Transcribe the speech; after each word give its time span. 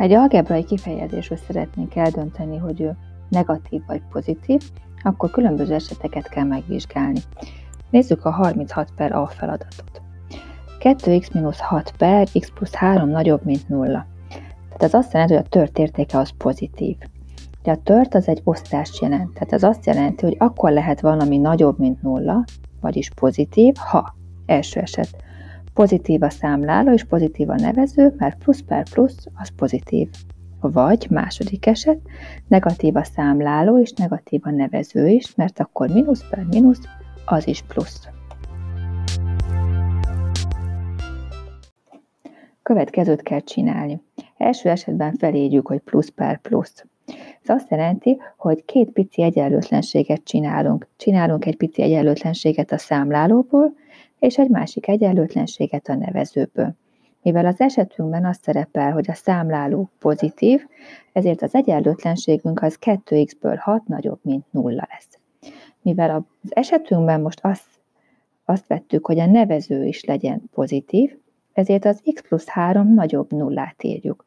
Ha 0.00 0.06
egy 0.06 0.12
algebrai 0.12 0.64
kifejezésről 0.64 1.38
szeretnénk 1.46 1.96
eldönteni, 1.96 2.56
hogy 2.56 2.80
ő 2.80 2.96
negatív 3.28 3.82
vagy 3.86 4.02
pozitív, 4.10 4.62
akkor 5.02 5.30
különböző 5.30 5.74
eseteket 5.74 6.28
kell 6.28 6.44
megvizsgálni. 6.44 7.20
Nézzük 7.90 8.24
a 8.24 8.30
36 8.30 8.90
per 8.96 9.12
A 9.12 9.26
feladatot. 9.26 10.02
2x-6 10.78 11.88
per 11.98 12.28
x 12.38 12.50
plusz 12.54 12.74
3 12.74 13.08
nagyobb, 13.08 13.44
mint 13.44 13.68
0. 13.68 14.06
Tehát 14.28 14.82
ez 14.82 14.94
azt 14.94 15.12
jelenti, 15.12 15.34
hogy 15.34 15.44
a 15.44 15.48
tört 15.48 15.78
értéke 15.78 16.18
az 16.18 16.30
pozitív. 16.36 16.96
De 17.62 17.70
a 17.70 17.82
tört 17.82 18.14
az 18.14 18.28
egy 18.28 18.40
osztást 18.44 19.02
jelent. 19.02 19.32
Tehát 19.32 19.52
ez 19.52 19.62
azt 19.62 19.86
jelenti, 19.86 20.24
hogy 20.24 20.36
akkor 20.38 20.70
lehet 20.70 21.00
valami 21.00 21.38
nagyobb, 21.38 21.78
mint 21.78 22.02
0, 22.02 22.44
vagyis 22.80 23.10
pozitív, 23.14 23.74
ha 23.76 24.14
első 24.46 24.80
eset 24.80 25.24
pozitív 25.80 26.22
a 26.22 26.30
számláló 26.30 26.92
és 26.92 27.04
pozitív 27.04 27.50
a 27.50 27.54
nevező, 27.54 28.14
mert 28.16 28.38
plusz 28.38 28.60
per 28.60 28.88
plusz 28.88 29.26
az 29.34 29.48
pozitív. 29.56 30.08
Vagy 30.60 31.06
második 31.10 31.66
eset, 31.66 31.98
negatív 32.48 32.96
a 32.96 33.04
számláló 33.04 33.78
és 33.78 33.92
negatív 33.92 34.40
a 34.44 34.50
nevező 34.50 35.08
is, 35.08 35.34
mert 35.34 35.60
akkor 35.60 35.88
mínusz 35.88 36.28
per 36.30 36.44
mínusz 36.50 36.80
az 37.24 37.46
is 37.46 37.62
plusz. 37.62 38.08
Következőt 42.62 43.22
kell 43.22 43.40
csinálni. 43.40 44.02
Első 44.36 44.68
esetben 44.68 45.14
felírjuk, 45.14 45.66
hogy 45.66 45.80
plusz 45.80 46.08
per 46.08 46.40
plusz. 46.40 46.84
Ez 47.42 47.48
azt 47.48 47.70
jelenti, 47.70 48.18
hogy 48.36 48.64
két 48.64 48.90
pici 48.90 49.22
egyenlőtlenséget 49.22 50.24
csinálunk. 50.24 50.88
Csinálunk 50.96 51.46
egy 51.46 51.56
pici 51.56 51.82
egyenlőtlenséget 51.82 52.72
a 52.72 52.78
számlálóból, 52.78 53.74
és 54.20 54.38
egy 54.38 54.48
másik 54.48 54.88
egyenlőtlenséget 54.88 55.88
a 55.88 55.94
nevezőből. 55.94 56.74
Mivel 57.22 57.46
az 57.46 57.60
esetünkben 57.60 58.24
az 58.24 58.38
szerepel, 58.42 58.92
hogy 58.92 59.10
a 59.10 59.14
számláló 59.14 59.90
pozitív, 59.98 60.66
ezért 61.12 61.42
az 61.42 61.54
egyenlőtlenségünk 61.54 62.62
az 62.62 62.78
2x-ből 62.80 63.56
6 63.60 63.86
nagyobb, 63.86 64.18
mint 64.22 64.44
0 64.50 64.88
lesz. 64.90 65.18
Mivel 65.82 66.10
az 66.10 66.54
esetünkben 66.54 67.20
most 67.20 67.38
azt, 67.42 67.68
azt 68.44 68.66
vettük, 68.66 69.06
hogy 69.06 69.18
a 69.18 69.26
nevező 69.26 69.84
is 69.84 70.04
legyen 70.04 70.42
pozitív, 70.52 71.16
ezért 71.52 71.84
az 71.84 72.02
x 72.14 72.20
plusz 72.20 72.48
3 72.48 72.94
nagyobb 72.94 73.32
nullát 73.32 73.82
írjuk. 73.82 74.24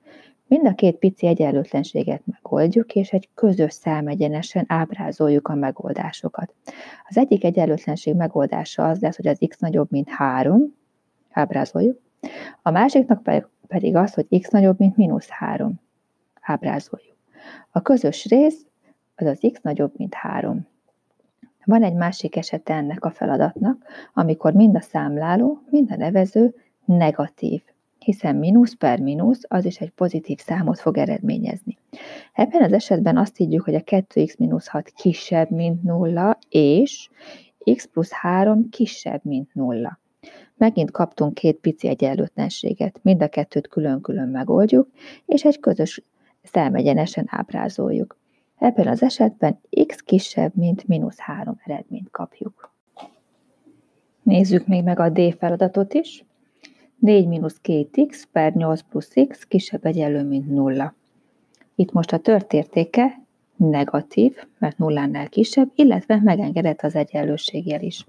Mind 0.47 0.67
a 0.67 0.73
két 0.73 0.95
pici 0.95 1.27
egyenlőtlenséget 1.27 2.22
megoldjuk, 2.25 2.95
és 2.95 3.11
egy 3.11 3.30
közös 3.33 3.73
számegyenesen 3.73 4.66
ábrázoljuk 4.67 5.47
a 5.47 5.55
megoldásokat. 5.55 6.53
Az 7.08 7.17
egyik 7.17 7.44
egyenlőtlenség 7.44 8.16
megoldása 8.16 8.88
az 8.88 9.00
lesz, 9.00 9.16
hogy 9.16 9.27
az 9.27 9.39
x 9.47 9.59
nagyobb, 9.59 9.91
mint 9.91 10.09
3, 10.09 10.75
ábrázoljuk, 11.31 12.02
a 12.61 12.72
másiknak 12.72 13.44
pedig 13.67 13.95
az, 13.95 14.13
hogy 14.13 14.39
x 14.39 14.50
nagyobb, 14.50 14.80
mint 14.80 14.97
mínusz 14.97 15.30
3, 15.30 15.80
ábrázoljuk. 16.41 17.16
A 17.72 17.81
közös 17.81 18.25
rész 18.25 18.66
az 19.16 19.25
az 19.25 19.47
x 19.52 19.61
nagyobb, 19.61 19.94
mint 19.97 20.13
3. 20.13 20.67
Van 21.66 21.83
egy 21.83 21.94
másik 21.94 22.35
esete 22.35 22.73
ennek 22.73 23.05
a 23.05 23.11
feladatnak, 23.11 23.85
amikor 24.13 24.53
mind 24.53 24.75
a 24.75 24.81
számláló, 24.81 25.61
mind 25.69 25.91
a 25.91 25.95
nevező 25.95 26.55
negatív 26.85 27.61
hiszen 28.03 28.35
mínusz 28.35 28.73
per 28.73 28.99
mínusz 28.99 29.41
az 29.47 29.65
is 29.65 29.77
egy 29.77 29.89
pozitív 29.89 30.39
számot 30.39 30.79
fog 30.79 30.97
eredményezni. 30.97 31.77
Ebben 32.33 32.63
az 32.63 32.73
esetben 32.73 33.17
azt 33.17 33.39
írjuk, 33.39 33.63
hogy 33.63 33.75
a 33.75 33.81
2x 33.81 34.37
mínusz 34.37 34.67
6 34.67 34.89
kisebb, 34.89 35.49
mint 35.49 35.83
0, 35.83 36.37
és 36.49 37.09
x 37.73 37.85
plusz 37.85 38.11
3 38.11 38.69
kisebb, 38.69 39.21
mint 39.23 39.53
0. 39.53 39.99
Megint 40.57 40.91
kaptunk 40.91 41.33
két 41.33 41.57
pici 41.57 41.87
egyenlőtlenséget, 41.87 42.99
mind 43.01 43.21
a 43.21 43.27
kettőt 43.27 43.67
külön-külön 43.67 44.29
megoldjuk, 44.29 44.89
és 45.25 45.43
egy 45.43 45.59
közös 45.59 46.01
számegyenesen 46.43 47.25
ábrázoljuk. 47.29 48.17
Ebben 48.57 48.88
az 48.88 49.03
esetben 49.03 49.59
x 49.88 50.01
kisebb, 50.01 50.55
mint 50.55 50.88
mínusz 50.88 51.19
3 51.19 51.59
eredményt 51.66 52.11
kapjuk. 52.11 52.72
Nézzük 54.23 54.67
még 54.67 54.83
meg 54.83 54.99
a 54.99 55.09
D 55.09 55.35
feladatot 55.38 55.94
is. 55.94 56.25
4 57.03 57.28
mínusz 57.28 57.59
2x 57.64 58.24
per 58.31 58.53
8 58.53 58.81
plusz 58.81 59.14
x 59.28 59.44
kisebb 59.44 59.86
egyenlő, 59.86 60.24
mint 60.24 60.50
0. 60.50 60.94
Itt 61.75 61.91
most 61.91 62.14
a 62.14 62.18
törtértéke 62.18 63.22
negatív, 63.56 64.36
mert 64.58 64.78
nullánál 64.78 65.30
kisebb, 65.30 65.72
illetve 65.75 66.19
megengedett 66.24 66.81
az 66.81 66.96
egyenlőségjel 66.96 67.81
is. 67.81 68.06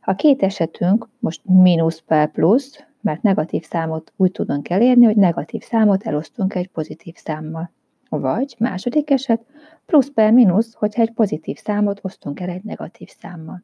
A 0.00 0.14
két 0.14 0.42
esetünk 0.42 1.08
most 1.18 1.40
mínusz 1.44 2.02
per 2.06 2.30
plusz, 2.30 2.84
mert 3.00 3.22
negatív 3.22 3.62
számot 3.62 4.12
úgy 4.16 4.32
tudunk 4.32 4.70
elérni, 4.70 5.04
hogy 5.04 5.16
negatív 5.16 5.62
számot 5.62 6.02
elosztunk 6.02 6.54
egy 6.54 6.68
pozitív 6.68 7.14
számmal. 7.16 7.70
Vagy 8.08 8.54
második 8.58 9.10
eset, 9.10 9.44
plusz 9.86 10.10
per 10.14 10.32
mínusz, 10.32 10.74
hogyha 10.74 11.02
egy 11.02 11.12
pozitív 11.12 11.56
számot 11.56 12.00
osztunk 12.02 12.40
el 12.40 12.48
egy 12.48 12.64
negatív 12.64 13.08
számmal. 13.08 13.62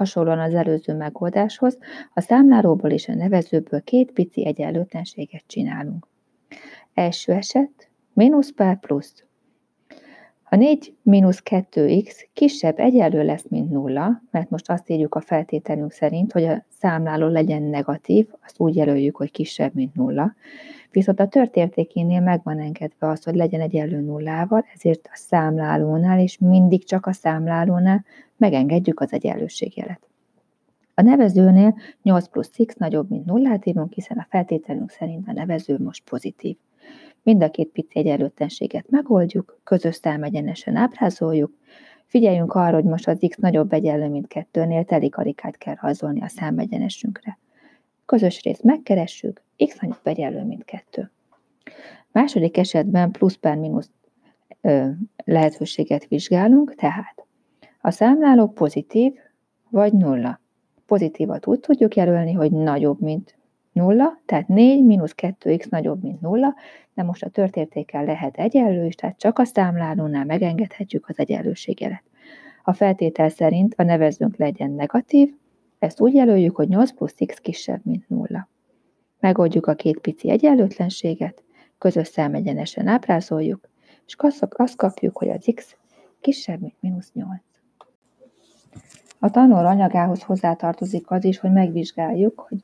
Hasonlóan 0.00 0.38
az 0.38 0.54
előző 0.54 0.94
megoldáshoz, 0.94 1.78
a 2.14 2.20
számlálóból 2.20 2.90
és 2.90 3.08
a 3.08 3.14
nevezőből 3.14 3.82
két 3.82 4.12
pici 4.12 4.46
egyenlőtlenséget 4.46 5.44
csinálunk. 5.46 6.06
Első 6.94 7.32
eset, 7.32 7.90
mínusz 8.12 8.52
per 8.52 8.78
plusz. 8.78 9.24
A 10.52 10.56
4 10.56 10.94
mínusz 11.02 11.42
2x 11.44 12.24
kisebb 12.32 12.78
egyenlő 12.78 13.24
lesz, 13.24 13.44
mint 13.48 13.70
nulla, 13.70 14.22
mert 14.30 14.50
most 14.50 14.70
azt 14.70 14.90
írjuk 14.90 15.14
a 15.14 15.20
feltételünk 15.20 15.92
szerint, 15.92 16.32
hogy 16.32 16.44
a 16.44 16.64
számláló 16.68 17.28
legyen 17.28 17.62
negatív, 17.62 18.26
azt 18.44 18.60
úgy 18.60 18.76
jelöljük, 18.76 19.16
hogy 19.16 19.30
kisebb, 19.30 19.74
mint 19.74 19.94
nulla. 19.94 20.34
Viszont 20.90 21.20
a 21.20 21.28
törtértékénél 21.28 22.20
meg 22.20 22.40
van 22.42 22.58
engedve 22.58 23.08
az, 23.08 23.24
hogy 23.24 23.34
legyen 23.34 23.60
egyenlő 23.60 24.00
nullával, 24.00 24.64
ezért 24.74 25.06
a 25.12 25.16
számlálónál 25.16 26.20
és 26.20 26.38
mindig 26.38 26.84
csak 26.84 27.06
a 27.06 27.12
számlálónál 27.12 28.04
megengedjük 28.36 29.00
az 29.00 29.12
egyenlőségjelet. 29.12 30.08
A 30.94 31.02
nevezőnél 31.02 31.76
8 32.02 32.28
plusz 32.28 32.50
x 32.66 32.74
nagyobb, 32.74 33.10
mint 33.10 33.24
nullát 33.24 33.66
írunk, 33.66 33.92
hiszen 33.92 34.18
a 34.18 34.26
feltételünk 34.30 34.90
szerint 34.90 35.28
a 35.28 35.32
nevező 35.32 35.78
most 35.78 36.02
pozitív. 36.08 36.56
Mind 37.22 37.42
a 37.42 37.50
két 37.50 37.68
pici 37.68 37.98
egyenlőtlenséget 37.98 38.90
megoldjuk, 38.90 39.60
közös 39.64 39.94
számegyenesen 39.94 40.76
ábrázoljuk, 40.76 41.52
figyeljünk 42.06 42.54
arra, 42.54 42.74
hogy 42.74 42.84
most 42.84 43.08
az 43.08 43.26
x 43.28 43.36
nagyobb 43.36 43.72
egyenlő, 43.72 44.08
mint 44.08 44.26
kettőnél 44.26 44.84
teli 44.84 45.08
karikát 45.08 45.56
kell 45.56 45.76
rajzolni 45.80 46.22
a 46.22 46.28
számegyenesünkre. 46.28 47.38
Közös 48.06 48.42
részt 48.42 48.62
megkeressük, 48.62 49.42
x 49.66 49.78
nagyobb 49.80 50.06
egyenlő, 50.06 50.44
mint 50.44 50.64
kettő. 50.64 51.10
Második 52.12 52.56
esetben 52.56 53.10
plusz 53.10 53.36
per 53.36 53.56
mínusz 53.56 53.90
lehetőséget 55.24 56.08
vizsgálunk, 56.08 56.74
tehát 56.74 57.26
a 57.80 57.90
számláló 57.90 58.48
pozitív 58.48 59.12
vagy 59.70 59.92
nulla. 59.92 60.40
Pozitívat 60.86 61.46
úgy 61.46 61.60
tudjuk 61.60 61.96
jelölni, 61.96 62.32
hogy 62.32 62.52
nagyobb, 62.52 63.00
mint 63.00 63.38
nulla, 63.72 64.20
tehát 64.26 64.48
4 64.48 64.84
mínusz 64.84 65.14
2x 65.16 65.68
nagyobb, 65.68 66.02
mint 66.02 66.20
nulla, 66.20 66.54
de 66.94 67.02
most 67.02 67.22
a 67.22 67.28
törtértékkel 67.28 68.04
lehet 68.04 68.36
egyenlő 68.36 68.86
is, 68.86 68.94
tehát 68.94 69.18
csak 69.18 69.38
a 69.38 69.44
számlálónál 69.44 70.24
megengedhetjük 70.24 71.08
az 71.08 71.18
egyenlőségjelet. 71.18 72.02
A 72.62 72.72
feltétel 72.72 73.28
szerint 73.28 73.74
a 73.76 73.82
nevezőnk 73.82 74.36
legyen 74.36 74.70
negatív, 74.70 75.34
ezt 75.78 76.00
úgy 76.00 76.14
jelöljük, 76.14 76.56
hogy 76.56 76.68
8 76.68 76.92
plusz 76.92 77.14
x 77.26 77.38
kisebb, 77.38 77.80
mint 77.84 78.08
nulla. 78.08 78.48
Megoldjuk 79.20 79.66
a 79.66 79.74
két 79.74 79.98
pici 79.98 80.30
egyenlőtlenséget, 80.30 81.42
közös 81.78 82.08
számegyenesen 82.08 82.86
ábrázoljuk, 82.86 83.68
és 84.06 84.14
azt 84.48 84.76
kapjuk, 84.76 85.18
hogy 85.18 85.28
az 85.28 85.50
x 85.54 85.76
kisebb, 86.20 86.60
mint 86.60 86.74
mínusz 86.80 87.12
8. 87.12 87.40
A 89.18 89.30
tanuló 89.30 89.66
anyagához 89.66 90.22
hozzátartozik 90.22 91.10
az 91.10 91.24
is, 91.24 91.38
hogy 91.38 91.52
megvizsgáljuk, 91.52 92.46
hogy 92.48 92.58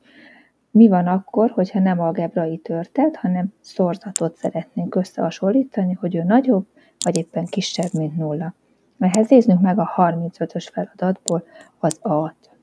mi 0.71 0.87
van 0.87 1.07
akkor, 1.07 1.49
hogyha 1.49 1.79
nem 1.79 1.99
algebrai 1.99 2.57
törtet, 2.57 3.15
hanem 3.15 3.53
szorzatot 3.59 4.35
szeretnénk 4.35 4.95
összehasonlítani, 4.95 5.93
hogy 5.93 6.15
ő 6.15 6.23
nagyobb, 6.23 6.65
vagy 6.99 7.17
éppen 7.17 7.45
kisebb, 7.45 7.93
mint 7.93 8.17
nulla. 8.17 8.53
Ehhez 8.99 9.29
nézzük 9.29 9.59
meg 9.59 9.79
a 9.79 9.93
35-ös 9.97 10.67
feladatból 10.71 11.43
az 11.79 11.99
A-t. 12.01 12.55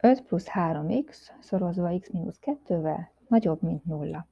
5 0.00 0.22
plusz 0.22 0.46
3x 0.54 1.16
szorozva 1.40 1.98
x 2.00 2.10
mínusz 2.10 2.38
2-vel 2.68 3.06
nagyobb, 3.28 3.62
mint 3.62 3.84
nulla. 3.84 4.26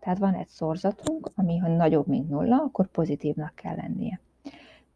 Tehát 0.00 0.18
van 0.18 0.34
egy 0.34 0.48
szorzatunk, 0.48 1.30
ami 1.34 1.58
ha 1.58 1.68
nagyobb, 1.68 2.06
mint 2.06 2.28
nulla, 2.28 2.56
akkor 2.56 2.86
pozitívnak 2.86 3.54
kell 3.54 3.74
lennie 3.74 4.20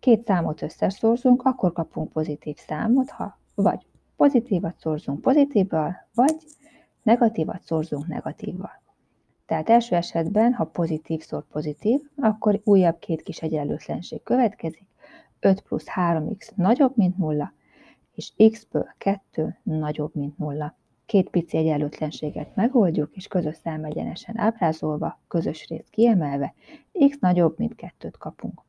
két 0.03 0.25
számot 0.25 0.63
összeszorzunk, 0.63 1.43
akkor 1.43 1.73
kapunk 1.73 2.13
pozitív 2.13 2.57
számot, 2.57 3.11
ha 3.11 3.39
vagy 3.55 3.87
pozitívat 4.17 4.79
szorzunk 4.79 5.21
pozitívval, 5.21 6.09
vagy 6.15 6.37
negatívat 7.03 7.63
szorzunk 7.63 8.07
negatívval. 8.07 8.83
Tehát 9.47 9.71
első 9.71 9.97
esetben, 9.97 10.53
ha 10.53 10.65
pozitív 10.65 11.21
szor 11.21 11.45
pozitív, 11.47 12.01
akkor 12.17 12.61
újabb 12.65 12.99
két 12.99 13.23
kis 13.23 13.43
egyenlőtlenség 13.43 14.23
következik, 14.23 14.87
5 15.41 15.61
plusz 15.61 15.87
3x 15.95 16.55
nagyobb, 16.55 16.97
mint 16.97 17.19
nulla, 17.19 17.53
és 18.15 18.33
x-ből 18.51 18.95
2 18.99 19.59
nagyobb, 19.63 20.15
mint 20.15 20.39
nulla. 20.39 20.77
két 21.07 21.31
pici 21.31 21.57
egyenlőtlenséget 21.57 22.55
megoldjuk, 22.55 23.17
és 23.17 23.27
közös 23.27 23.57
szám 23.57 23.85
egyenesen 23.85 24.39
ábrázolva, 24.39 25.21
közös 25.29 25.69
részt 25.69 25.91
kiemelve, 25.91 26.55
x 27.09 27.19
nagyobb, 27.21 27.59
mint 27.59 27.75
kettőt 27.75 28.17
kapunk. 28.17 28.63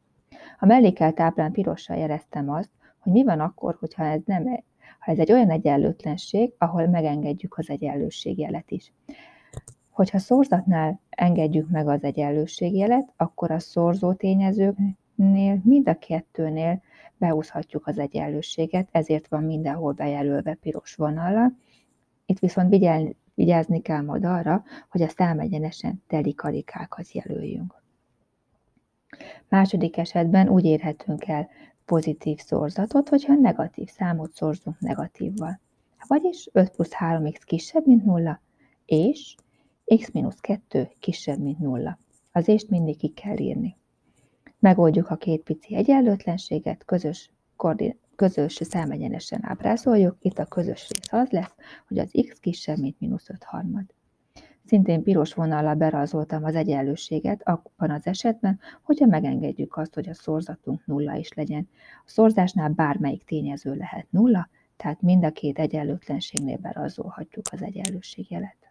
A 0.59 0.65
mellékelt 0.65 1.15
táblán 1.15 1.51
pirossal 1.51 1.97
jeleztem 1.97 2.49
azt, 2.49 2.69
hogy 2.99 3.11
mi 3.11 3.23
van 3.23 3.39
akkor, 3.39 3.75
hogyha 3.79 4.03
ez, 4.03 4.21
nem, 4.25 4.63
ha 5.03 5.11
ez 5.11 5.19
egy 5.19 5.31
olyan 5.31 5.49
egyenlőtlenség, 5.49 6.53
ahol 6.57 6.87
megengedjük 6.87 7.57
az 7.57 7.69
egyenlőségjelet 7.69 8.71
is. 8.71 8.93
Hogyha 9.89 10.19
szorzatnál 10.19 10.99
engedjük 11.09 11.69
meg 11.69 11.87
az 11.87 12.03
egyenlőségjelet, 12.03 13.13
akkor 13.17 13.51
a 13.51 13.59
szorzó 13.59 14.13
tényezőknél, 14.13 15.61
mind 15.63 15.87
a 15.87 15.97
kettőnél 15.97 16.81
behúzhatjuk 17.17 17.87
az 17.87 17.97
egyenlőséget, 17.97 18.87
ezért 18.91 19.27
van 19.27 19.43
mindenhol 19.43 19.93
bejelölve 19.93 20.53
piros 20.53 20.95
vonallal. 20.95 21.57
Itt 22.25 22.39
viszont 22.39 22.75
vigyázni 23.33 23.81
kell 23.81 24.01
majd 24.01 24.25
arra, 24.25 24.63
hogy 24.89 25.01
a 25.01 25.07
számegyenesen 25.07 26.03
teli 26.07 26.33
karikákat 26.33 27.11
jelöljünk. 27.11 27.81
Második 29.49 29.97
esetben 29.97 30.49
úgy 30.49 30.65
érhetünk 30.65 31.27
el 31.27 31.49
pozitív 31.85 32.39
szorzatot, 32.39 33.09
hogyha 33.09 33.33
negatív 33.33 33.89
számot 33.89 34.33
szorzunk 34.33 34.79
negatívval. 34.79 35.59
Vagyis 36.07 36.49
5 36.51 36.69
plusz 36.69 36.91
3x 36.99 37.41
kisebb, 37.45 37.85
mint 37.85 38.05
0, 38.05 38.41
és 38.85 39.35
x 39.97 40.11
mínusz 40.11 40.39
2 40.39 40.89
kisebb, 40.99 41.39
mint 41.39 41.59
0. 41.59 41.97
Az 42.31 42.47
ést 42.47 42.69
mindig 42.69 42.97
ki 42.97 43.07
kell 43.07 43.37
írni. 43.37 43.77
Megoldjuk 44.59 45.09
a 45.09 45.15
két 45.15 45.41
pici 45.41 45.75
egyenlőtlenséget, 45.75 46.85
közös, 46.85 47.31
közös 48.15 48.53
számegyenesen 48.53 49.45
ábrázoljuk. 49.45 50.17
Itt 50.19 50.37
a 50.37 50.45
közös 50.45 50.89
rész 50.89 51.13
az 51.13 51.29
lesz, 51.29 51.55
hogy 51.87 51.99
az 51.99 52.11
x 52.27 52.39
kisebb, 52.39 52.77
mint 52.77 52.99
mínusz 52.99 53.29
5 53.29 53.43
harmad. 53.43 53.85
Szintén 54.65 55.03
piros 55.03 55.33
vonallal 55.33 55.75
berajzoltam 55.75 56.43
az 56.43 56.55
egyenlőséget 56.55 57.41
abban 57.43 57.89
az 57.91 58.07
esetben, 58.07 58.59
hogyha 58.81 59.05
megengedjük 59.05 59.77
azt, 59.77 59.93
hogy 59.93 60.09
a 60.09 60.13
szorzatunk 60.13 60.85
nulla 60.85 61.15
is 61.15 61.33
legyen. 61.33 61.69
A 62.05 62.09
szorzásnál 62.09 62.69
bármelyik 62.69 63.23
tényező 63.23 63.75
lehet 63.75 64.07
nulla, 64.09 64.49
tehát 64.77 65.01
mind 65.01 65.23
a 65.23 65.31
két 65.31 65.59
egyenlőtlenségnél 65.59 66.57
berajzolhatjuk 66.57 67.45
az 67.51 67.61
egyenlőségjelet. 67.61 68.62